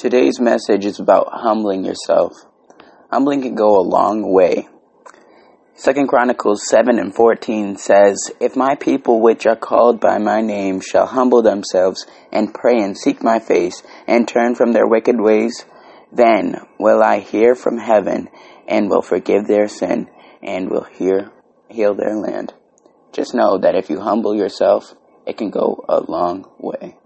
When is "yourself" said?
1.84-2.32, 24.34-24.94